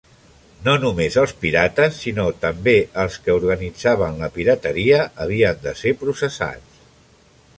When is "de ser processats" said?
5.67-6.83